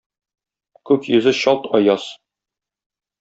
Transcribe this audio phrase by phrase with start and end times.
[0.89, 2.07] Күк йөзе чалт аяз.